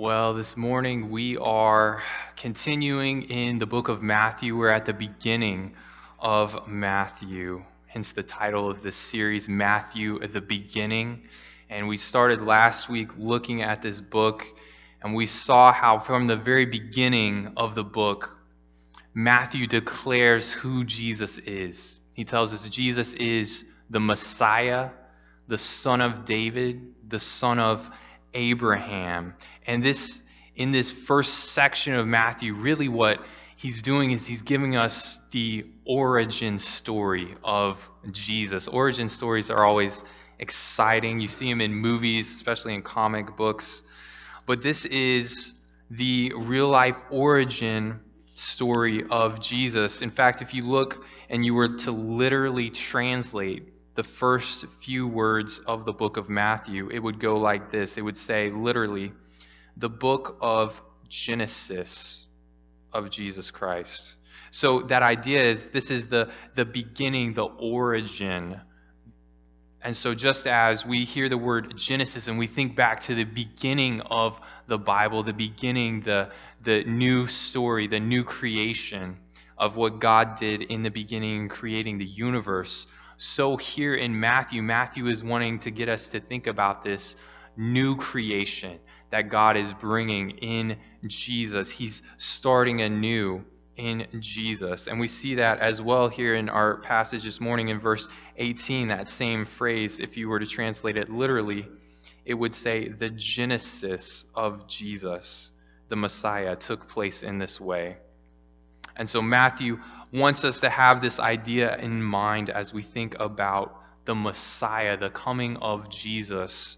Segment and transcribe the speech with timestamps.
[0.00, 2.04] Well, this morning we are
[2.36, 4.56] continuing in the book of Matthew.
[4.56, 5.74] We're at the beginning
[6.20, 11.24] of Matthew, hence the title of this series, Matthew at the Beginning.
[11.68, 14.46] And we started last week looking at this book,
[15.02, 18.38] and we saw how from the very beginning of the book,
[19.14, 22.00] Matthew declares who Jesus is.
[22.12, 24.90] He tells us Jesus is the Messiah,
[25.48, 27.90] the Son of David, the Son of
[28.38, 29.34] Abraham.
[29.66, 30.22] And this
[30.54, 33.20] in this first section of Matthew, really what
[33.56, 38.66] he's doing is he's giving us the origin story of Jesus.
[38.68, 40.04] Origin stories are always
[40.38, 41.20] exciting.
[41.20, 43.82] You see them in movies, especially in comic books.
[44.46, 45.52] But this is
[45.90, 48.00] the real life origin
[48.34, 50.02] story of Jesus.
[50.02, 55.58] In fact, if you look and you were to literally translate the first few words
[55.66, 59.12] of the book of Matthew, it would go like this it would say, literally,
[59.76, 62.24] the book of Genesis
[62.92, 64.14] of Jesus Christ.
[64.52, 68.60] So that idea is this is the, the beginning, the origin.
[69.82, 73.24] And so, just as we hear the word Genesis and we think back to the
[73.24, 76.30] beginning of the Bible, the beginning, the,
[76.62, 79.16] the new story, the new creation
[79.58, 82.86] of what God did in the beginning, creating the universe,
[83.18, 87.16] so here in Matthew, Matthew is wanting to get us to think about this
[87.56, 88.78] new creation
[89.10, 91.68] that God is bringing in Jesus.
[91.68, 93.44] He's starting anew
[93.76, 94.86] in Jesus.
[94.86, 98.88] And we see that as well here in our passage this morning in verse 18,
[98.88, 101.66] that same phrase, if you were to translate it literally,
[102.24, 105.50] it would say, the genesis of Jesus,
[105.88, 107.96] the Messiah, took place in this way.
[108.94, 109.80] And so Matthew
[110.12, 115.10] wants us to have this idea in mind as we think about the Messiah, the
[115.10, 116.76] coming of Jesus,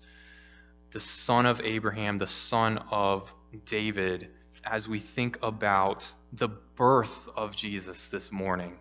[0.92, 3.32] the son of Abraham, the son of
[3.64, 4.28] David,
[4.64, 8.76] as we think about the birth of Jesus this morning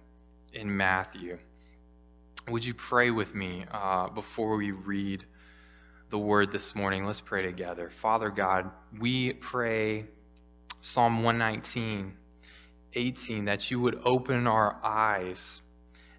[0.53, 1.37] in Matthew.
[2.47, 5.23] Would you pray with me uh, before we read
[6.09, 7.05] the word this morning?
[7.05, 7.89] Let's pray together.
[7.89, 10.07] Father God, we pray
[10.81, 12.13] Psalm 119
[12.93, 15.61] 18 that you would open our eyes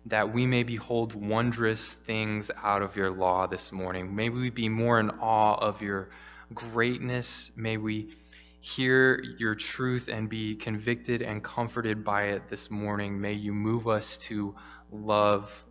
[0.06, 4.14] that we may behold wondrous things out of your law this morning.
[4.14, 6.08] May we be more in awe of your
[6.54, 7.50] greatness.
[7.54, 8.16] May we
[8.60, 13.20] hear your truth and be convicted and comforted by it this morning.
[13.20, 14.54] May you move us to
[14.90, 15.64] love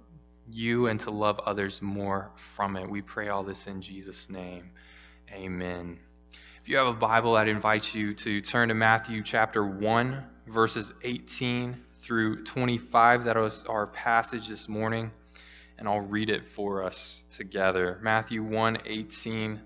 [0.52, 2.90] you and to love others more from it.
[2.90, 4.72] We pray all this in Jesus' name.
[5.32, 6.00] Amen.
[6.62, 10.92] If you have a Bible, I'd invite you to turn to Matthew chapter 1 verses
[11.04, 13.26] 18 through 25.
[13.26, 15.12] That was our passage this morning,
[15.78, 18.00] and I'll read it for us together.
[18.02, 19.62] Matthew 1 18,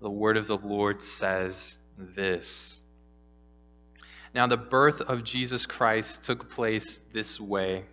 [0.00, 2.80] the word of the Lord says this.
[4.34, 7.84] Now, the birth of Jesus Christ took place this way.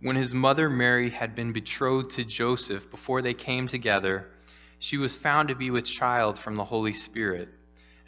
[0.00, 4.30] When his mother Mary had been betrothed to Joseph before they came together,
[4.78, 7.48] she was found to be with child from the Holy Spirit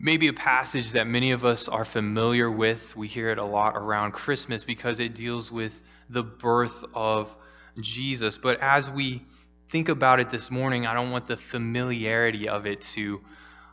[0.00, 2.96] maybe a passage that many of us are familiar with.
[2.96, 7.34] We hear it a lot around Christmas because it deals with the birth of
[7.78, 8.38] Jesus.
[8.38, 9.22] But as we
[9.68, 13.20] think about it this morning, I don't want the familiarity of it to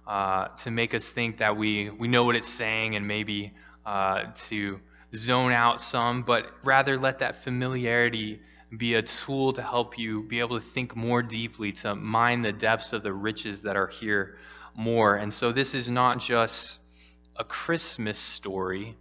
[0.05, 3.53] uh, to make us think that we we know what it's saying and maybe
[3.85, 4.79] uh, to
[5.15, 8.41] zone out some, but rather let that familiarity
[8.75, 12.51] be a tool to help you be able to think more deeply, to mine the
[12.51, 14.37] depths of the riches that are here
[14.77, 15.15] more.
[15.15, 16.79] And so this is not just
[17.35, 18.95] a Christmas story,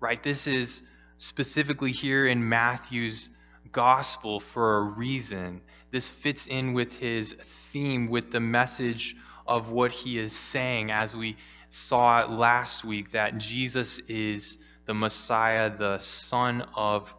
[0.00, 0.22] right?
[0.22, 0.82] This is
[1.16, 3.30] specifically here in Matthew's
[3.72, 5.62] gospel for a reason.
[5.90, 7.34] This fits in with his
[7.72, 9.16] theme, with the message
[9.46, 11.36] of what he is saying as we
[11.70, 17.14] saw last week that Jesus is the Messiah, the Son of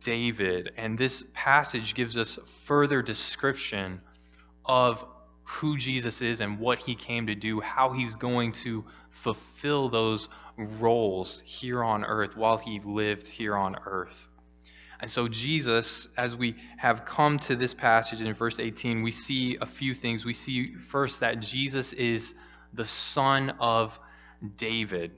[0.00, 0.72] David.
[0.76, 4.00] And this passage gives us further description
[4.64, 5.04] of
[5.46, 10.28] who Jesus is and what he came to do, how he's going to fulfill those
[10.56, 14.28] roles here on earth while he lived here on earth.
[14.98, 19.56] And so, Jesus, as we have come to this passage in verse 18, we see
[19.60, 20.24] a few things.
[20.24, 22.34] We see first that Jesus is
[22.72, 23.98] the son of
[24.56, 25.12] David.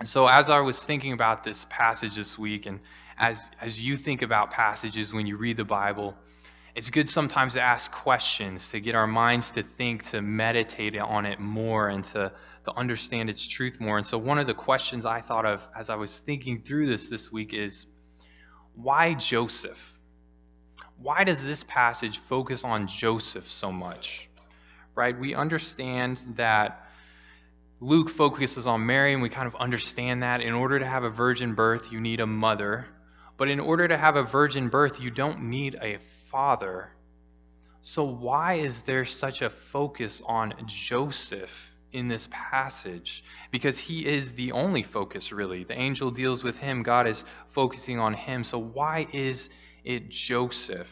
[0.00, 2.80] And so, as I was thinking about this passage this week, and
[3.16, 6.16] as, as you think about passages when you read the Bible,
[6.74, 11.26] it's good sometimes to ask questions, to get our minds to think, to meditate on
[11.26, 12.32] it more, and to,
[12.64, 13.98] to understand its truth more.
[13.98, 17.08] And so, one of the questions I thought of as I was thinking through this
[17.08, 17.86] this week is
[18.74, 19.98] why Joseph?
[20.96, 24.28] Why does this passage focus on Joseph so much?
[24.94, 25.18] Right?
[25.18, 26.86] We understand that
[27.80, 31.10] Luke focuses on Mary, and we kind of understand that in order to have a
[31.10, 32.86] virgin birth, you need a mother.
[33.36, 35.98] But in order to have a virgin birth, you don't need a
[36.32, 36.88] father.
[37.82, 43.22] So, why is there such a focus on Joseph in this passage?
[43.50, 45.64] Because he is the only focus, really.
[45.64, 48.44] The angel deals with him, God is focusing on him.
[48.44, 49.50] So, why is
[49.84, 50.90] it Joseph?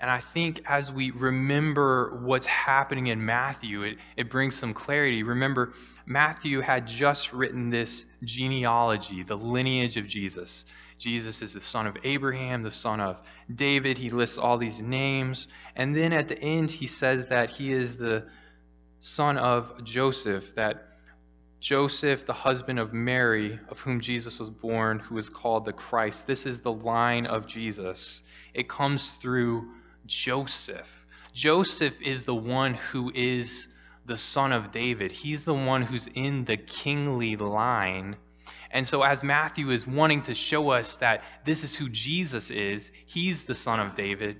[0.00, 5.22] And I think as we remember what's happening in Matthew, it, it brings some clarity.
[5.22, 5.74] Remember,
[6.06, 10.64] Matthew had just written this genealogy, the lineage of Jesus.
[11.00, 13.96] Jesus is the son of Abraham, the son of David.
[13.96, 15.48] He lists all these names.
[15.74, 18.26] And then at the end, he says that he is the
[19.00, 20.88] son of Joseph, that
[21.58, 26.26] Joseph, the husband of Mary, of whom Jesus was born, who is called the Christ.
[26.26, 28.22] This is the line of Jesus.
[28.52, 29.70] It comes through
[30.04, 31.06] Joseph.
[31.32, 33.68] Joseph is the one who is
[34.04, 35.12] the son of David.
[35.12, 38.16] He's the one who's in the kingly line.
[38.70, 42.90] And so, as Matthew is wanting to show us that this is who Jesus is,
[43.06, 44.36] he's the son of David.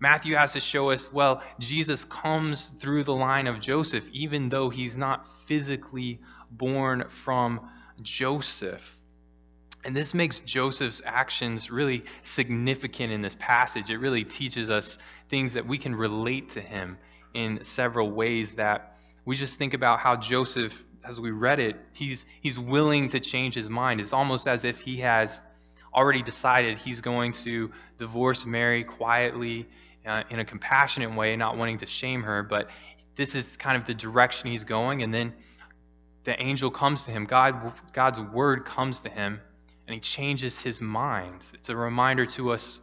[0.00, 4.70] Matthew has to show us, well, Jesus comes through the line of Joseph, even though
[4.70, 6.20] he's not physically
[6.50, 7.68] born from
[8.00, 8.98] Joseph.
[9.84, 13.90] And this makes Joseph's actions really significant in this passage.
[13.90, 16.98] It really teaches us things that we can relate to him
[17.34, 22.26] in several ways that we just think about how Joseph, as we read it, he's,
[22.40, 24.00] he's willing to change his mind.
[24.00, 25.40] It's almost as if he has
[25.94, 29.68] already decided he's going to divorce Mary quietly
[30.06, 32.70] uh, in a compassionate way, not wanting to shame her, but
[33.16, 35.02] this is kind of the direction he's going.
[35.02, 35.34] And then
[36.24, 39.40] the angel comes to him, God, God's word comes to him
[39.86, 41.44] and he changes his mind.
[41.54, 42.80] It's a reminder to us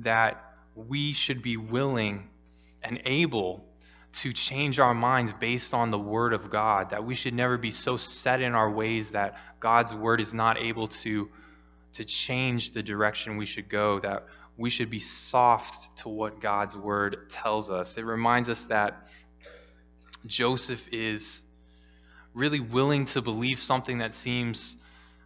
[0.00, 2.28] that we should be willing
[2.82, 3.64] and able
[4.14, 7.72] to change our minds based on the Word of God, that we should never be
[7.72, 11.28] so set in our ways that God's Word is not able to,
[11.94, 14.26] to change the direction we should go, that
[14.56, 17.96] we should be soft to what God's Word tells us.
[17.96, 19.08] It reminds us that
[20.26, 21.42] Joseph is
[22.34, 24.76] really willing to believe something that seems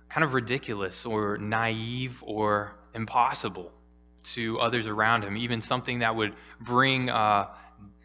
[0.08, 3.70] kind of ridiculous or naive or impossible
[4.22, 7.46] to others around him, even something that would bring uh,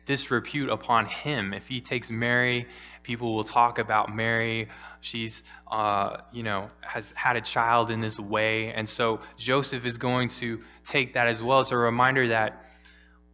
[0.06, 1.54] disrepute upon him.
[1.54, 2.68] If he takes Mary,
[3.04, 4.70] people will talk about Mary.
[5.02, 8.72] She's, uh, you know, has had a child in this way.
[8.74, 12.66] And so Joseph is going to take that as well as a reminder that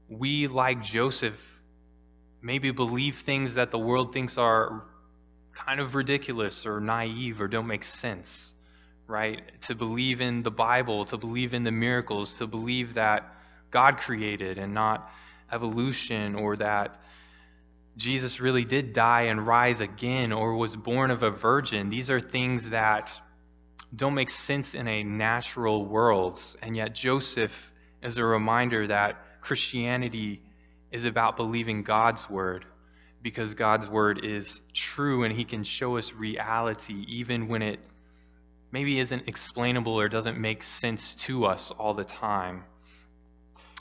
[0.07, 1.39] we, like Joseph,
[2.41, 4.83] maybe believe things that the world thinks are
[5.53, 8.53] kind of ridiculous or naive or don't make sense
[9.09, 9.41] right?
[9.61, 13.33] To believe in the Bible, to believe in the miracles, to believe that
[13.71, 15.11] God created and not
[15.51, 16.99] evolution or that
[17.97, 21.89] Jesus really did die and rise again or was born of a virgin.
[21.89, 23.09] These are things that
[23.95, 26.39] don't make sense in a natural world.
[26.61, 30.41] And yet, Joseph is a reminder that Christianity
[30.91, 32.65] is about believing God's word
[33.21, 37.79] because God's word is true and he can show us reality even when it
[38.71, 42.63] maybe isn't explainable or doesn't make sense to us all the time.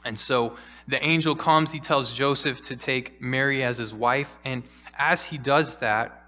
[0.04, 0.56] And so
[0.88, 4.62] the angel comes, he tells Joseph to take Mary as his wife, and
[4.96, 6.24] as he does that,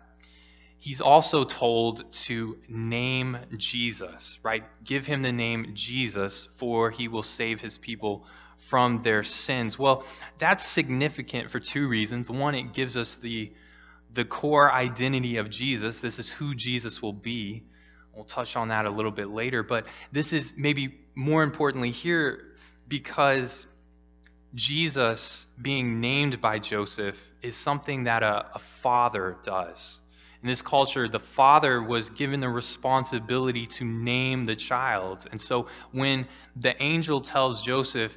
[0.78, 4.62] he's also told to name Jesus, right?
[4.84, 8.26] Give him the name Jesus, for he will save his people
[8.58, 9.78] from their sins.
[9.78, 10.04] Well,
[10.38, 12.28] that's significant for two reasons.
[12.28, 13.52] One, it gives us the
[14.12, 16.00] the core identity of Jesus.
[16.00, 17.62] This is who Jesus will be.
[18.12, 22.42] We'll touch on that a little bit later, but this is maybe more importantly here
[22.88, 23.68] because
[24.54, 29.98] Jesus being named by Joseph is something that a, a father does.
[30.42, 35.26] In this culture, the father was given the responsibility to name the child.
[35.30, 36.26] And so when
[36.56, 38.16] the angel tells Joseph,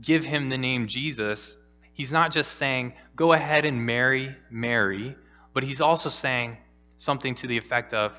[0.00, 1.56] give him the name Jesus,
[1.94, 5.16] he's not just saying, go ahead and marry Mary,
[5.54, 6.58] but he's also saying
[6.96, 8.18] something to the effect of,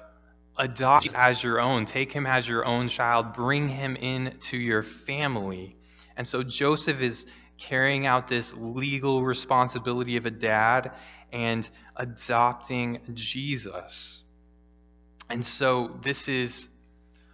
[0.58, 5.76] adopt as your own, take him as your own child, bring him into your family.
[6.16, 7.26] And so Joseph is
[7.64, 10.92] carrying out this legal responsibility of a dad
[11.32, 14.24] and adopting Jesus.
[15.30, 16.70] And so this is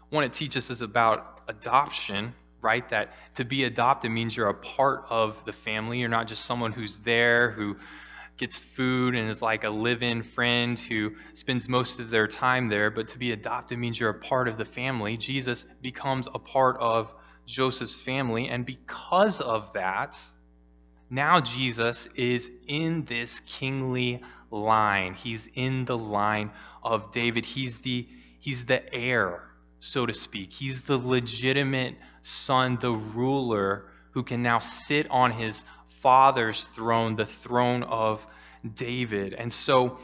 [0.09, 2.87] what it teaches us about adoption, right?
[2.89, 5.99] That to be adopted means you're a part of the family.
[5.99, 7.77] You're not just someone who's there who
[8.37, 12.69] gets food and is like a live in friend who spends most of their time
[12.69, 15.17] there, but to be adopted means you're a part of the family.
[15.17, 17.13] Jesus becomes a part of
[17.49, 20.17] Joseph's family, and because of that,
[21.09, 25.15] now Jesus is in this kingly line.
[25.15, 26.51] He's in the line
[26.83, 27.45] of David.
[27.45, 28.07] He's the
[28.39, 29.43] he's the heir,
[29.79, 30.53] so to speak.
[30.53, 35.63] He's the legitimate son, the ruler who can now sit on his
[36.01, 38.25] father's throne, the throne of
[38.75, 39.33] David.
[39.33, 39.99] And so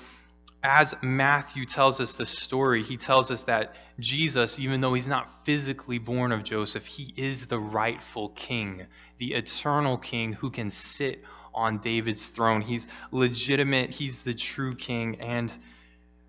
[0.66, 5.46] as Matthew tells us the story, he tells us that Jesus, even though he's not
[5.46, 8.88] physically born of Joseph, he is the rightful king,
[9.20, 12.62] the eternal king who can sit on David's throne.
[12.62, 15.22] He's legitimate, he's the true king.
[15.22, 15.56] And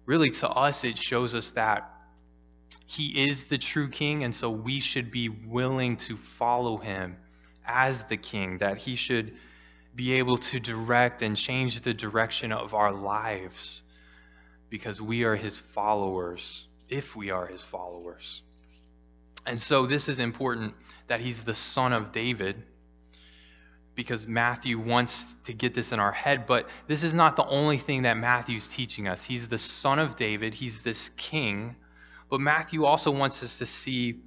[0.04, 1.90] really, to us, it shows us that
[2.84, 7.16] he is the true king, and so we should be willing to follow him
[7.64, 9.34] as the king, that he should
[9.94, 13.80] be able to direct and change the direction of our lives
[14.76, 18.42] because we are his followers, if we are his followers.
[19.46, 20.74] And so this is important
[21.06, 22.62] that he's the son of David
[23.94, 27.78] because Matthew wants to get this in our head, but this is not the only
[27.78, 29.24] thing that Matthew's teaching us.
[29.24, 31.76] He's the son of David, he's this king,
[32.28, 34.20] but Matthew also wants us to see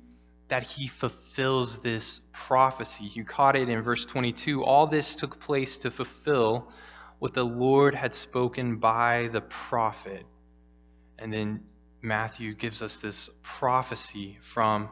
[0.47, 3.03] that he fulfills this prophecy.
[3.13, 4.63] You caught it in verse 22.
[4.63, 6.71] All this took place to fulfill
[7.19, 10.25] what the Lord had spoken by the prophet.
[11.19, 11.65] And then
[12.01, 14.89] Matthew gives us this prophecy from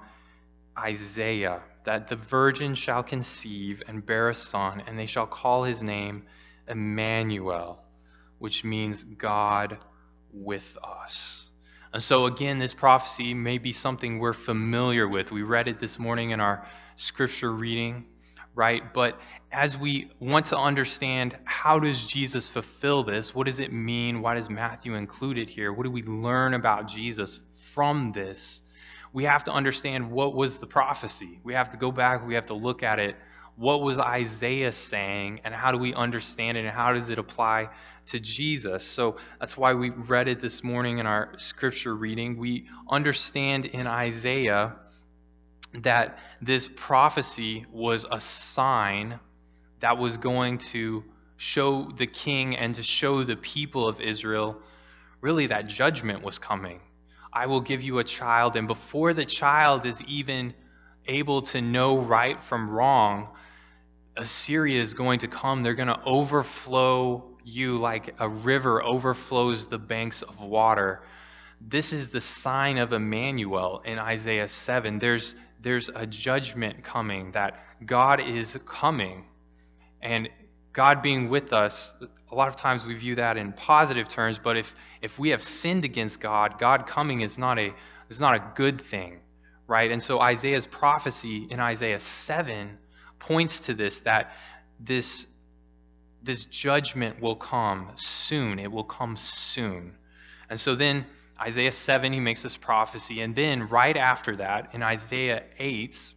[0.77, 5.81] Isaiah that the virgin shall conceive and bear a son, and they shall call his
[5.81, 6.24] name
[6.67, 7.81] Emmanuel,
[8.39, 9.77] which means God
[10.34, 11.50] with us.
[11.93, 15.31] And so, again, this prophecy may be something we're familiar with.
[15.31, 16.67] We read it this morning in our
[16.98, 18.05] scripture reading
[18.58, 18.92] right?
[18.92, 19.22] But
[19.52, 23.34] as we want to understand how does Jesus fulfill this?
[23.34, 24.22] What does it mean?
[24.22, 25.72] Why does Matthew include it here?
[25.72, 28.62] What do we learn about Jesus from this?
[29.14, 31.40] We have to understand what was the prophecy.
[31.44, 33.16] We have to go back, we have to look at it.
[33.56, 37.70] What was Isaiah saying, and how do we understand it, and how does it apply
[38.08, 38.84] to Jesus?
[38.84, 42.38] So that's why we read it this morning in our scripture reading.
[42.38, 44.76] We understand in Isaiah
[45.74, 49.19] that this prophecy was a sign
[49.79, 51.03] that was going to
[51.38, 54.57] show the king and to show the people of Israel
[55.21, 56.79] really that judgment was coming.
[57.31, 60.53] I will give you a child, and before the child is even
[61.07, 63.29] able to know right from wrong,
[64.15, 65.62] Assyria is going to come.
[65.62, 71.01] They're going to overflow you like a river overflows the banks of water.
[71.62, 75.00] This is the sign of Emmanuel in Isaiah 7.
[75.00, 79.26] There's there's a judgment coming, that God is coming.
[80.02, 80.30] And
[80.74, 81.94] God being with us,
[82.32, 85.42] a lot of times we view that in positive terms, but if, if we have
[85.42, 87.74] sinned against God, God coming is not a
[88.10, 89.20] is not a good thing,
[89.68, 89.92] right?
[89.92, 92.78] And so Isaiah's prophecy in Isaiah 7
[93.20, 94.32] points to this that
[94.80, 95.28] this
[96.24, 98.60] this judgment will come soon.
[98.60, 99.96] It will come soon.
[100.50, 101.06] And so then
[101.39, 103.22] Isaiah 7, he makes this prophecy.
[103.22, 106.13] And then, right after that, in Isaiah 8,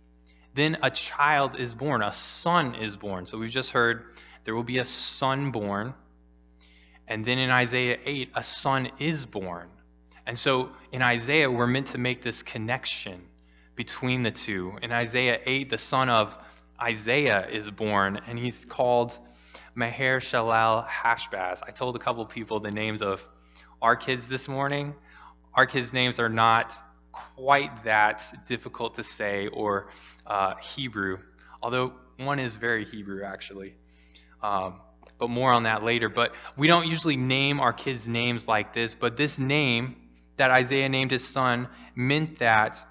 [0.54, 3.26] then a child is born, a son is born.
[3.26, 4.04] So we've just heard
[4.44, 5.94] there will be a son born.
[7.06, 9.68] And then in Isaiah 8, a son is born.
[10.26, 13.22] And so in Isaiah, we're meant to make this connection
[13.74, 14.76] between the two.
[14.82, 16.36] In Isaiah 8, the son of
[16.80, 19.18] Isaiah is born, and he's called
[19.74, 21.60] Maher Shalal Hashbaz.
[21.66, 23.26] I told a couple people the names of
[23.82, 24.94] our kids this morning
[25.54, 26.72] our kids' names are not
[27.12, 29.88] quite that difficult to say or
[30.26, 31.18] uh, Hebrew,
[31.62, 33.74] although one is very Hebrew actually.
[34.42, 34.80] Um,
[35.18, 36.08] but more on that later.
[36.08, 39.96] But we don't usually name our kids' names like this, but this name
[40.38, 42.82] that Isaiah named his son meant that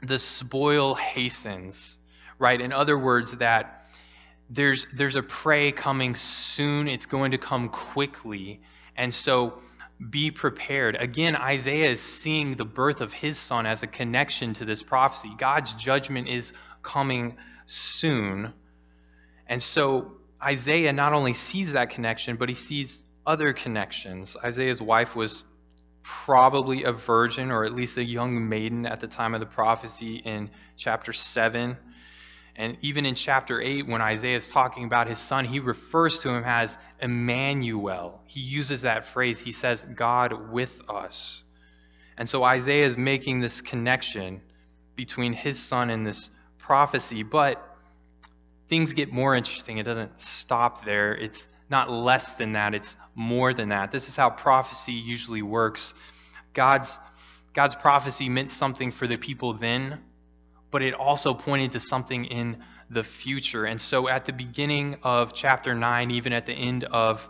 [0.00, 1.98] the spoil hastens,
[2.38, 2.60] right?
[2.60, 3.84] In other words, that
[4.48, 8.60] there's, there's a prey coming soon, it's going to come quickly.
[8.96, 9.60] And so
[10.10, 10.96] be prepared.
[10.98, 15.30] Again, Isaiah is seeing the birth of his son as a connection to this prophecy.
[15.36, 18.52] God's judgment is coming soon.
[19.46, 24.36] And so Isaiah not only sees that connection, but he sees other connections.
[24.42, 25.44] Isaiah's wife was
[26.02, 30.16] probably a virgin or at least a young maiden at the time of the prophecy
[30.16, 31.76] in chapter 7.
[32.54, 36.30] And even in chapter 8, when Isaiah is talking about his son, he refers to
[36.30, 38.20] him as Emmanuel.
[38.26, 39.38] He uses that phrase.
[39.38, 41.42] He says, God with us.
[42.18, 44.42] And so Isaiah is making this connection
[44.96, 47.22] between his son and this prophecy.
[47.22, 47.62] But
[48.68, 49.78] things get more interesting.
[49.78, 51.14] It doesn't stop there.
[51.14, 53.90] It's not less than that, it's more than that.
[53.90, 55.94] This is how prophecy usually works.
[56.52, 56.98] God's,
[57.54, 60.00] God's prophecy meant something for the people then,
[60.72, 63.64] but it also pointed to something in the future.
[63.64, 67.28] And so at the beginning of chapter 9, even at the end of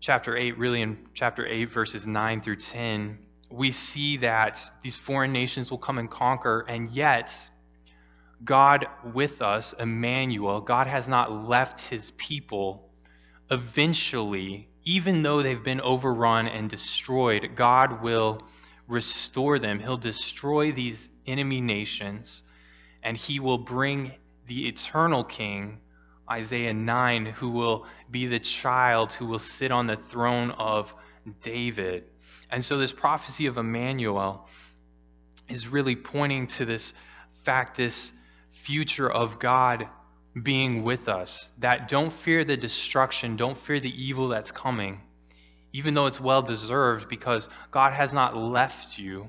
[0.00, 3.18] chapter 8, really in chapter 8, verses 9 through 10,
[3.50, 7.32] we see that these foreign nations will come and conquer, and yet
[8.44, 12.90] God with us, Emmanuel, God has not left his people.
[13.50, 18.42] Eventually, even though they've been overrun and destroyed, God will
[18.86, 19.78] restore them.
[19.78, 22.42] He'll destroy these enemy nations,
[23.02, 24.12] and he will bring
[24.46, 25.80] the eternal king,
[26.30, 30.94] Isaiah 9, who will be the child who will sit on the throne of
[31.42, 32.04] David.
[32.50, 34.48] And so, this prophecy of Emmanuel
[35.48, 36.94] is really pointing to this
[37.42, 38.12] fact, this
[38.52, 39.88] future of God
[40.40, 41.50] being with us.
[41.58, 45.00] That don't fear the destruction, don't fear the evil that's coming,
[45.74, 49.28] even though it's well deserved, because God has not left you.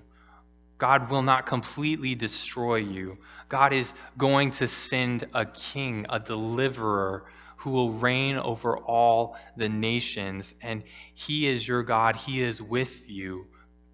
[0.77, 3.17] God will not completely destroy you.
[3.49, 7.25] God is going to send a king, a deliverer,
[7.57, 10.53] who will reign over all the nations.
[10.61, 10.83] And
[11.15, 13.47] he is your God, he is with you,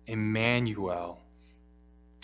[0.05, 1.21] Emmanuel.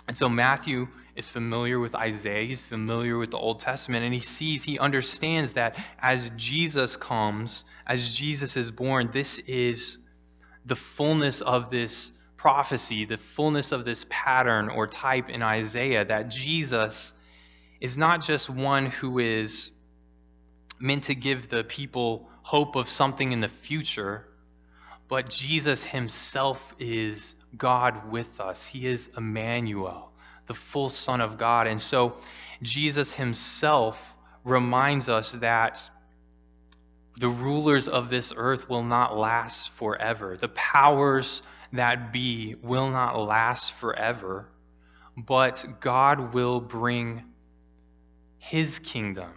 [0.10, 4.20] And so Matthew is familiar with Isaiah, he's familiar with the Old Testament, and he
[4.20, 10.00] sees, he understands that as Jesus comes, as Jesus is born, this is
[10.68, 16.30] the fullness of this prophecy, the fullness of this pattern or type in Isaiah, that
[16.30, 17.14] Jesus
[17.82, 19.72] is not just one who is
[20.80, 24.26] meant to give the people hope of something in the future,
[25.08, 28.66] but Jesus himself is God with us.
[28.66, 30.12] He is Emmanuel
[30.48, 31.68] the full Son of God.
[31.68, 32.16] And so
[32.62, 35.90] Jesus himself reminds us that
[37.18, 40.38] the rulers of this earth will not last forever.
[40.38, 41.42] The powers
[41.74, 44.48] that be will not last forever,
[45.18, 47.24] but God will bring
[48.38, 49.32] his kingdom.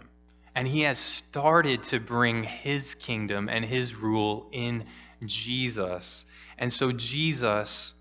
[0.53, 4.85] And he has started to bring his kingdom and his rule in
[5.25, 6.25] Jesus.
[6.57, 7.93] And so Jesus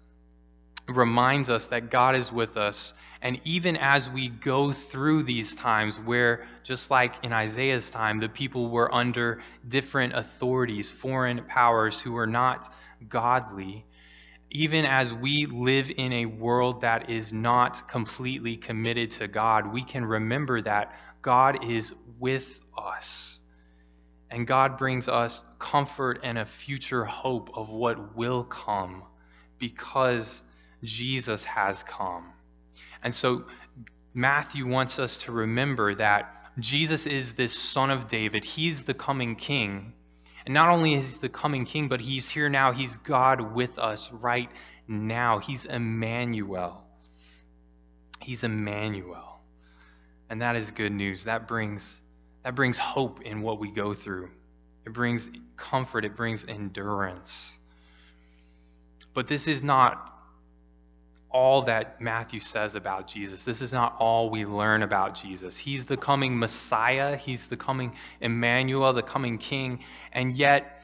[0.90, 2.94] reminds us that God is with us.
[3.22, 8.28] And even as we go through these times where, just like in Isaiah's time, the
[8.28, 12.72] people were under different authorities, foreign powers who were not
[13.08, 13.84] godly,
[14.50, 19.84] even as we live in a world that is not completely committed to God, we
[19.84, 23.38] can remember that God is with us.
[24.30, 29.02] And God brings us comfort and a future hope of what will come
[29.58, 30.42] because
[30.82, 32.32] Jesus has come.
[33.02, 33.44] And so
[34.14, 38.44] Matthew wants us to remember that Jesus is this son of David.
[38.44, 39.92] He's the coming king.
[40.44, 42.72] And not only is he the coming king, but he's here now.
[42.72, 44.50] He's God with us right
[44.88, 45.38] now.
[45.38, 46.82] He's Emmanuel.
[48.20, 49.40] He's Emmanuel.
[50.28, 51.24] And that is good news.
[51.24, 52.00] That brings
[52.42, 54.30] that brings hope in what we go through.
[54.86, 57.56] It brings comfort, it brings endurance.
[59.12, 60.19] But this is not
[61.30, 63.44] all that Matthew says about Jesus.
[63.44, 65.56] This is not all we learn about Jesus.
[65.56, 69.80] He's the coming Messiah, he's the coming Emmanuel, the coming king.
[70.12, 70.82] And yet,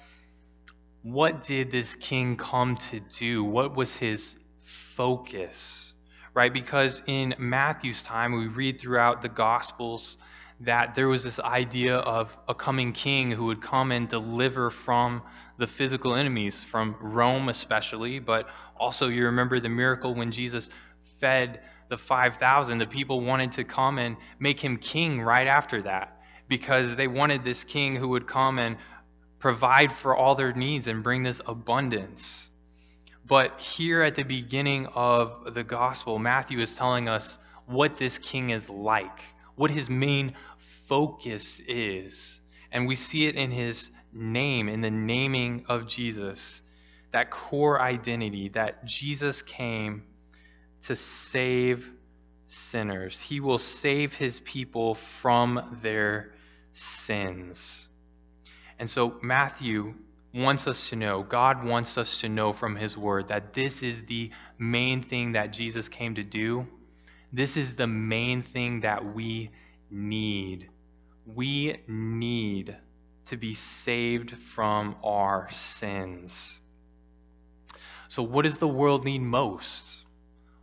[1.02, 3.42] what did this king come to do?
[3.42, 5.92] What was his focus?
[6.32, 6.52] Right?
[6.52, 10.18] Because in Matthew's time, we read throughout the Gospels
[10.60, 15.22] that there was this idea of a coming king who would come and deliver from
[15.58, 20.70] the physical enemies, from Rome especially, but also you remember the miracle when Jesus
[21.18, 22.78] fed the 5,000.
[22.78, 27.44] The people wanted to come and make him king right after that because they wanted
[27.44, 28.76] this king who would come and
[29.38, 32.48] provide for all their needs and bring this abundance.
[33.26, 38.50] But here at the beginning of the gospel, Matthew is telling us what this king
[38.50, 39.20] is like
[39.56, 40.34] what his main
[40.86, 42.40] focus is.
[42.70, 46.62] And we see it in his name, in the naming of Jesus.
[47.12, 50.04] That core identity that Jesus came
[50.82, 51.90] to save
[52.48, 53.20] sinners.
[53.20, 56.32] He will save his people from their
[56.72, 57.88] sins.
[58.78, 59.94] And so Matthew
[60.34, 64.02] wants us to know, God wants us to know from his word that this is
[64.02, 66.66] the main thing that Jesus came to do.
[67.32, 69.50] This is the main thing that we
[69.90, 70.68] need.
[71.26, 72.76] We need
[73.26, 76.58] to be saved from our sins.
[78.08, 80.04] So, what does the world need most?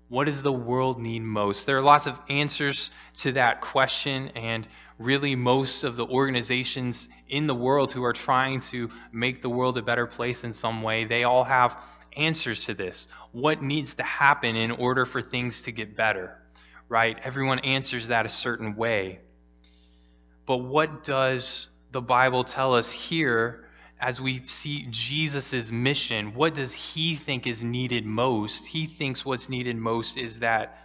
[0.08, 1.66] What does the world need most?
[1.66, 4.68] There are lots of answers to that question, and
[5.00, 9.78] really, most of the organizations in the world who are trying to make the world
[9.78, 11.78] a better place in some way, they all have
[12.16, 13.08] answers to this.
[13.32, 16.38] What needs to happen in order for things to get better,
[16.94, 17.18] right?
[17.24, 19.20] Everyone answers that a certain way.
[20.46, 23.66] But what does the Bible tell us here
[24.00, 28.68] as we see Jesus' mission, what does he think is needed most?
[28.68, 30.84] He thinks what's needed most is that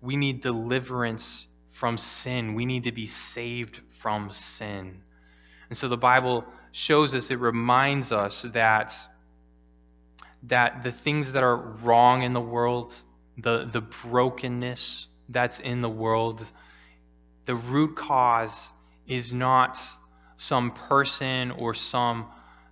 [0.00, 2.54] we need deliverance from sin.
[2.54, 5.02] We need to be saved from sin.
[5.68, 8.94] And so the Bible shows us, it reminds us that,
[10.44, 12.94] that the things that are wrong in the world,
[13.36, 16.42] the, the brokenness that's in the world,
[17.46, 18.70] the root cause
[19.06, 19.78] is not
[20.36, 22.26] some person or some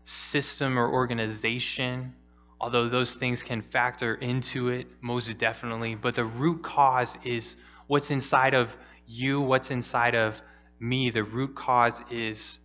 [0.05, 2.15] system or organization,
[2.61, 5.95] although those things can factor into it most definitely.
[5.95, 10.41] But the root cause is what's inside of you, what's inside of
[10.79, 11.11] me.
[11.11, 12.59] The root cause is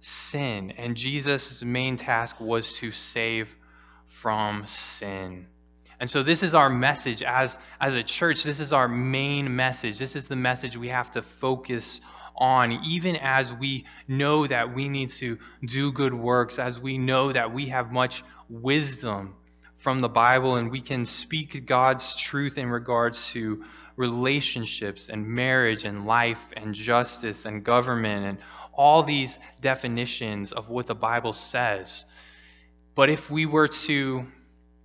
[0.00, 0.72] sin.
[0.72, 3.54] And Jesus' main task was to save
[4.06, 5.46] from sin.
[6.00, 8.42] And so this is our message as, as a church.
[8.42, 9.98] This is our main message.
[9.98, 12.00] This is the message we have to focus
[12.34, 17.30] on, even as we know that we need to do good works, as we know
[17.30, 19.34] that we have much wisdom
[19.76, 23.64] from the Bible and we can speak God's truth in regards to
[23.96, 28.38] relationships and marriage and life and justice and government and
[28.72, 32.06] all these definitions of what the Bible says.
[32.94, 34.26] But if we were to,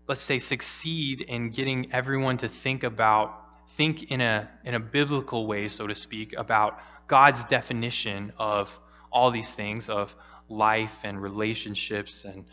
[0.07, 3.41] let's say, succeed in getting everyone to think about,
[3.77, 8.77] think in a, in a biblical way, so to speak, about God's definition of
[9.11, 10.13] all these things, of
[10.47, 12.45] life and relationships and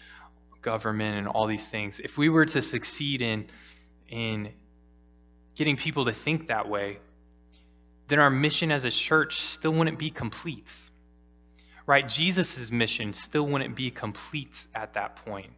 [0.63, 3.47] government and all these things, if we were to succeed in,
[4.09, 4.51] in
[5.55, 6.99] getting people to think that way,
[8.09, 10.73] then our mission as a church still wouldn't be complete.
[11.85, 12.09] Right?
[12.09, 15.53] Jesus' mission still wouldn't be complete at that point.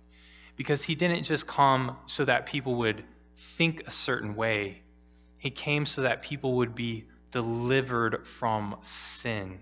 [0.57, 3.05] Because he didn't just come so that people would
[3.37, 4.83] think a certain way,
[5.39, 9.59] he came so that people would be delivered from sin.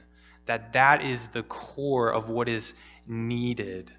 [0.47, 2.75] That that is the core of what is
[3.07, 3.91] needed.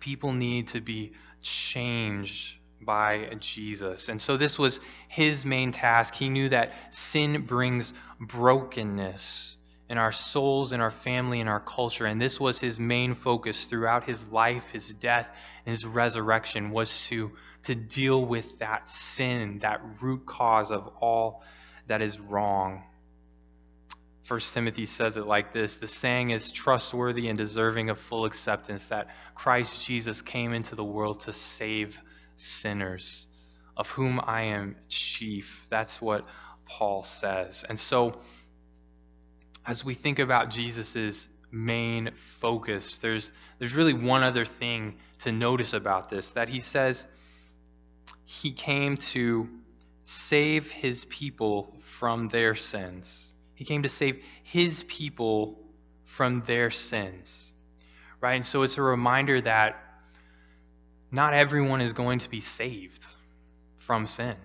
[0.00, 1.12] People need to be
[1.42, 4.08] changed by Jesus.
[4.08, 6.14] And so this was his main task.
[6.14, 9.57] He knew that sin brings brokenness
[9.88, 12.04] in our souls, in our family, in our culture.
[12.04, 15.28] And this was his main focus throughout his life, his death,
[15.64, 17.32] and his resurrection was to,
[17.64, 21.42] to deal with that sin, that root cause of all
[21.86, 22.82] that is wrong.
[24.24, 28.88] First Timothy says it like this The saying is trustworthy and deserving of full acceptance
[28.88, 31.98] that Christ Jesus came into the world to save
[32.36, 33.26] sinners,
[33.74, 35.66] of whom I am chief.
[35.70, 36.26] That's what
[36.66, 37.64] Paul says.
[37.66, 38.20] And so,
[39.68, 45.74] as we think about Jesus' main focus, there's, there's really one other thing to notice
[45.74, 47.06] about this that he says
[48.24, 49.46] he came to
[50.06, 53.30] save his people from their sins.
[53.56, 55.58] He came to save his people
[56.04, 57.52] from their sins.
[58.22, 58.36] Right?
[58.36, 59.76] And so it's a reminder that
[61.12, 63.04] not everyone is going to be saved
[63.76, 64.36] from sin.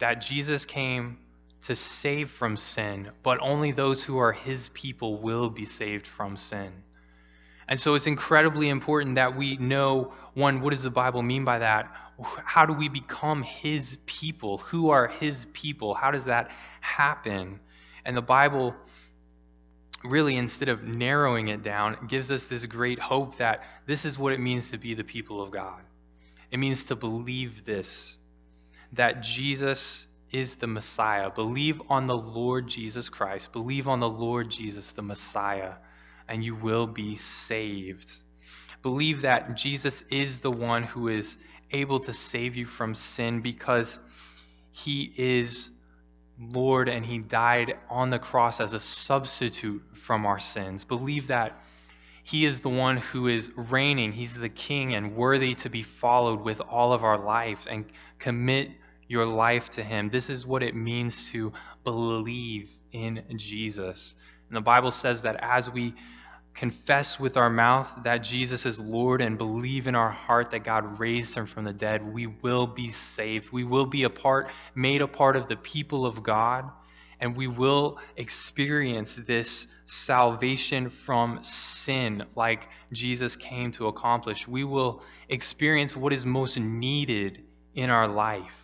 [0.00, 1.18] That Jesus came
[1.62, 6.36] to save from sin, but only those who are his people will be saved from
[6.36, 6.72] sin.
[7.68, 11.60] And so it's incredibly important that we know one, what does the Bible mean by
[11.60, 11.94] that?
[12.20, 14.58] How do we become his people?
[14.58, 15.94] Who are his people?
[15.94, 17.60] How does that happen?
[18.04, 18.74] And the Bible
[20.02, 24.32] really, instead of narrowing it down, gives us this great hope that this is what
[24.32, 25.80] it means to be the people of God.
[26.50, 28.16] It means to believe this
[28.94, 31.30] that Jesus is the Messiah.
[31.30, 33.52] Believe on the Lord Jesus Christ.
[33.52, 35.74] Believe on the Lord Jesus, the Messiah
[36.30, 38.10] and you will be saved.
[38.82, 41.36] Believe that Jesus is the one who is
[41.72, 43.98] able to save you from sin because
[44.70, 45.68] he is
[46.38, 50.84] Lord and he died on the cross as a substitute from our sins.
[50.84, 51.60] Believe that
[52.22, 54.12] he is the one who is reigning.
[54.12, 57.84] He's the king and worthy to be followed with all of our life and
[58.20, 58.70] commit
[59.10, 60.08] your life to him.
[60.08, 64.14] This is what it means to believe in Jesus.
[64.48, 65.94] And the Bible says that as we
[66.54, 71.00] confess with our mouth that Jesus is Lord and believe in our heart that God
[71.00, 73.50] raised him from the dead, we will be saved.
[73.50, 76.70] We will be a part, made a part of the people of God,
[77.18, 84.46] and we will experience this salvation from sin like Jesus came to accomplish.
[84.46, 87.42] We will experience what is most needed
[87.74, 88.59] in our life.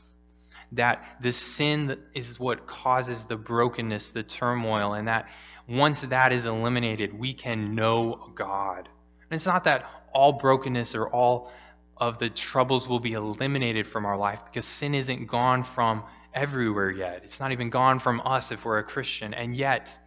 [0.72, 5.28] That the sin is what causes the brokenness, the turmoil, and that
[5.68, 8.88] once that is eliminated, we can know God.
[9.30, 11.52] And it's not that all brokenness or all
[11.96, 16.90] of the troubles will be eliminated from our life because sin isn't gone from everywhere
[16.90, 17.22] yet.
[17.24, 19.34] It's not even gone from us if we're a Christian.
[19.34, 19.98] And yet,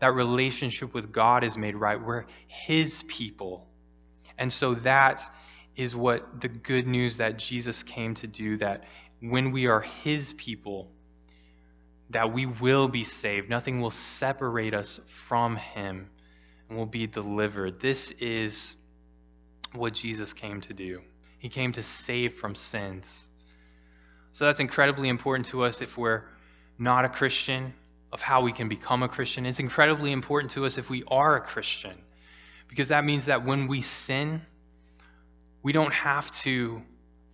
[0.00, 2.00] that relationship with God is made right.
[2.02, 3.66] We're His people.
[4.38, 5.22] And so that
[5.76, 8.84] is what the good news that Jesus came to do that
[9.20, 10.90] when we are His people,
[12.10, 13.48] that we will be saved.
[13.50, 16.08] Nothing will separate us from Him
[16.68, 17.80] and we'll be delivered.
[17.80, 18.74] This is
[19.74, 21.00] what Jesus came to do.
[21.38, 23.28] He came to save from sins.
[24.32, 26.22] So that's incredibly important to us if we're
[26.78, 27.74] not a Christian,
[28.12, 29.46] of how we can become a Christian.
[29.46, 31.94] It's incredibly important to us if we are a Christian,
[32.68, 34.42] because that means that when we sin,
[35.62, 36.82] we don't have to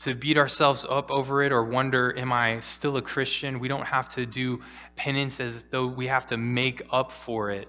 [0.04, 3.58] to beat ourselves up over it or wonder, am I still a Christian?
[3.58, 4.60] We don't have to do
[4.96, 7.68] penance as though we have to make up for it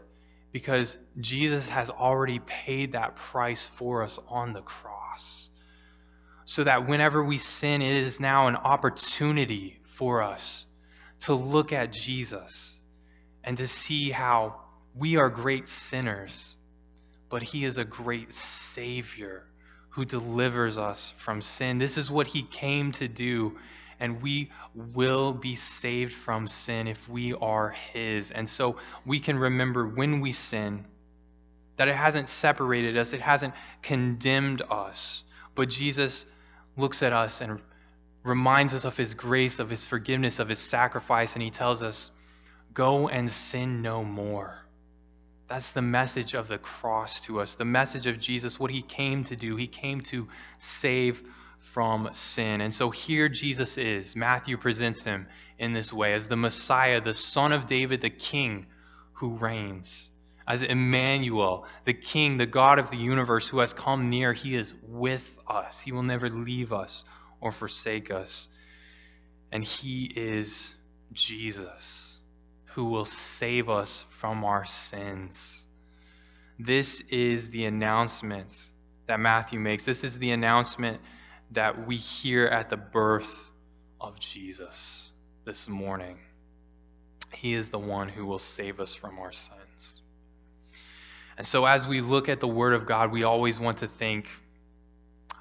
[0.51, 5.49] because Jesus has already paid that price for us on the cross.
[6.43, 10.65] So that whenever we sin, it is now an opportunity for us
[11.21, 12.77] to look at Jesus
[13.45, 14.59] and to see how
[14.93, 16.57] we are great sinners,
[17.29, 19.45] but He is a great Savior
[19.95, 21.77] who delivers us from sin.
[21.77, 23.57] This is what he came to do,
[23.97, 28.31] and we will be saved from sin if we are his.
[28.31, 30.83] And so we can remember when we sin
[31.77, 35.23] that it hasn't separated us, it hasn't condemned us,
[35.55, 36.25] but Jesus
[36.75, 37.61] looks at us and
[38.21, 42.11] reminds us of his grace, of his forgiveness, of his sacrifice, and he tells us,
[42.73, 44.64] Go and sin no more.
[45.47, 49.23] That's the message of the cross to us, the message of Jesus, what he came
[49.25, 49.55] to do.
[49.55, 50.27] He came to
[50.57, 51.21] save
[51.59, 52.61] from sin.
[52.61, 54.15] And so here Jesus is.
[54.15, 55.27] Matthew presents him
[55.59, 58.65] in this way as the Messiah, the Son of David, the King
[59.13, 60.09] who reigns.
[60.47, 64.33] As Emmanuel, the King, the God of the universe who has come near.
[64.33, 65.79] He is with us.
[65.79, 67.03] He will never leave us
[67.39, 68.47] or forsake us.
[69.51, 70.73] And he is
[71.13, 72.14] Jesus
[72.75, 75.65] who will save us from our sins.
[76.59, 78.53] This is the announcement
[79.07, 79.85] that Matthew makes.
[79.85, 80.99] This is the announcement
[81.51, 83.49] that we hear at the birth
[84.01, 85.09] of Jesus
[85.45, 86.17] this morning.
[87.33, 90.01] He is the one who will save us from our sins.
[91.37, 94.27] And so, as we look at the Word of God, we always want to think,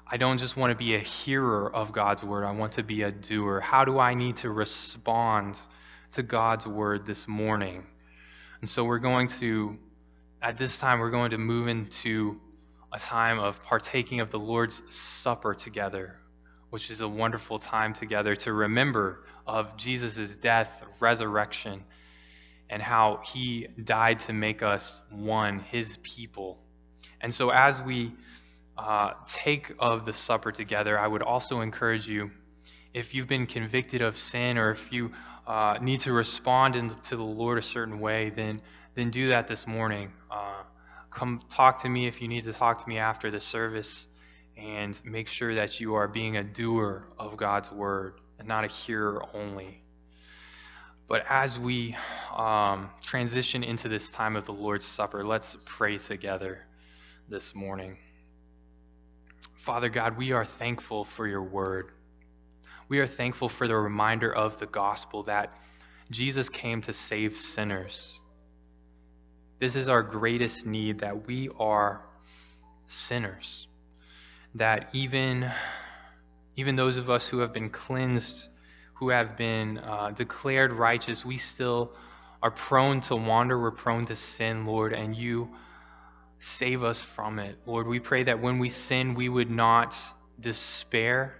[0.09, 3.01] I don't just want to be a hearer of God's Word, I want to be
[3.01, 3.59] a doer.
[3.59, 5.57] How do I need to respond
[6.13, 7.85] to God's word this morning.
[8.61, 9.77] And so we're going to,
[10.41, 12.39] at this time, we're going to move into
[12.91, 16.15] a time of partaking of the Lord's Supper together,
[16.69, 21.83] which is a wonderful time together to remember of Jesus' death, resurrection,
[22.69, 26.59] and how he died to make us one, his people.
[27.21, 28.13] And so as we
[28.77, 32.31] uh, take of the supper together, I would also encourage you,
[32.93, 35.11] if you've been convicted of sin or if you
[35.47, 38.61] uh, need to respond in, to the Lord a certain way, then
[38.95, 40.11] then do that this morning.
[40.31, 40.63] Uh,
[41.11, 44.07] come talk to me if you need to talk to me after the service,
[44.57, 48.67] and make sure that you are being a doer of God's word and not a
[48.67, 49.81] hearer only.
[51.07, 51.95] But as we
[52.35, 56.65] um, transition into this time of the Lord's Supper, let's pray together
[57.29, 57.97] this morning.
[59.57, 61.91] Father God, we are thankful for your word
[62.87, 65.53] we are thankful for the reminder of the gospel that
[66.11, 68.19] Jesus came to save sinners.
[69.59, 72.01] This is our greatest need that we are
[72.87, 73.67] sinners.
[74.55, 75.51] That even,
[76.55, 78.47] even those of us who have been cleansed,
[78.95, 81.91] who have been uh, declared righteous, we still
[82.43, 85.49] are prone to wander, we're prone to sin, Lord, and you
[86.39, 87.57] save us from it.
[87.65, 89.97] Lord, we pray that when we sin, we would not
[90.39, 91.35] despair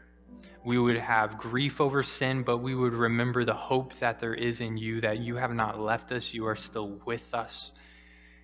[0.63, 4.61] we would have grief over sin, but we would remember the hope that there is
[4.61, 7.71] in you, that you have not left us, you are still with us,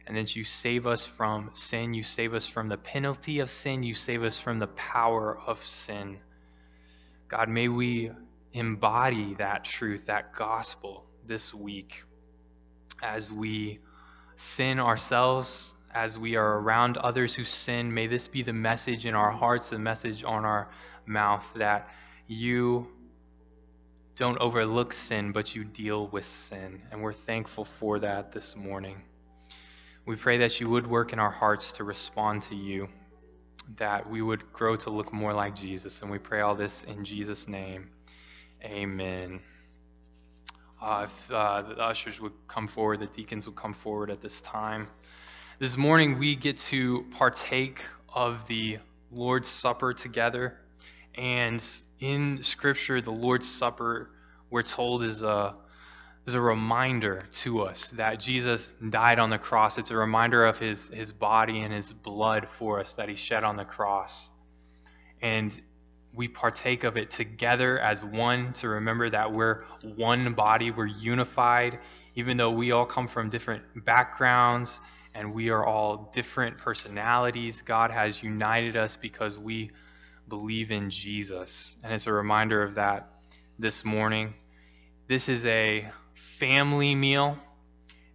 [0.05, 3.81] and that you save us from sin, you save us from the penalty of sin,
[3.81, 6.19] you save us from the power of sin.
[7.27, 8.11] God, may we
[8.53, 12.03] embody that truth, that gospel this week
[13.01, 13.79] as we
[14.35, 17.93] sin ourselves, as we are around others who sin.
[17.93, 20.69] May this be the message in our hearts, the message on our
[21.11, 21.89] mouth that
[22.27, 22.87] you
[24.15, 26.81] don't overlook sin, but you deal with sin.
[26.91, 29.01] And we're thankful for that this morning.
[30.05, 32.87] We pray that you would work in our hearts to respond to you,
[33.77, 36.01] that we would grow to look more like Jesus.
[36.01, 37.89] And we pray all this in Jesus' name.
[38.63, 39.39] Amen.
[40.81, 44.41] Uh, if uh, the ushers would come forward, the deacons would come forward at this
[44.41, 44.87] time.
[45.59, 47.81] This morning, we get to partake
[48.13, 48.79] of the
[49.11, 50.57] Lord's Supper together.
[51.15, 51.63] And
[51.99, 54.09] in Scripture, the Lord's Supper,
[54.49, 55.55] we're told, is a,
[56.25, 59.77] is a reminder to us that Jesus died on the cross.
[59.77, 63.43] It's a reminder of his, his body and his blood for us that he shed
[63.43, 64.29] on the cross.
[65.21, 65.53] And
[66.13, 69.63] we partake of it together as one to remember that we're
[69.95, 71.79] one body, we're unified,
[72.15, 74.81] even though we all come from different backgrounds
[75.13, 77.61] and we are all different personalities.
[77.61, 79.71] God has united us because we
[80.31, 81.75] believe in Jesus.
[81.83, 83.09] And it's a reminder of that
[83.59, 84.33] this morning.
[85.09, 87.37] This is a family meal.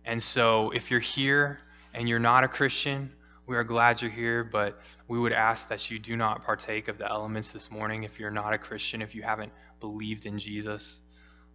[0.06, 1.58] And so if you're here
[1.92, 3.12] and you're not a Christian,
[3.46, 6.96] we are glad you're here, but we would ask that you do not partake of
[6.96, 11.00] the elements this morning if you're not a Christian, if you haven't believed in Jesus.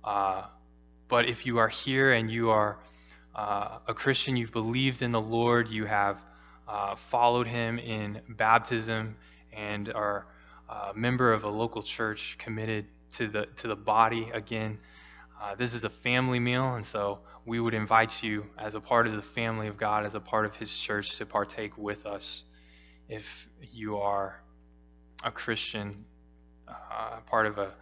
[0.04, 0.44] Uh,
[1.08, 2.78] but if you are here and you are
[3.36, 6.22] uh, a Christian, you've believed in the Lord, you have
[6.68, 9.16] uh, followed him in baptism,
[9.52, 10.28] and are
[10.72, 14.80] uh, member of a local church committed to the to the body again.
[15.42, 19.08] Uh, this is a family meal, and so we would invite you, as a part
[19.08, 22.44] of the family of God, as a part of His church, to partake with us.
[23.10, 24.42] If you are
[25.24, 26.06] a Christian,
[26.68, 27.74] uh, part of a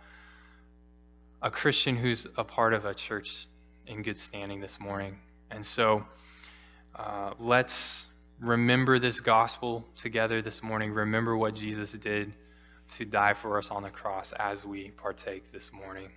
[1.41, 3.47] a Christian who's a part of a church
[3.85, 5.19] in good standing this morning,
[5.51, 6.03] and so
[6.95, 8.07] uh, let's
[8.39, 10.91] remember this gospel together this morning.
[10.91, 12.33] Remember what Jesus did
[12.89, 16.09] to die for us on the cross as we partake this morning.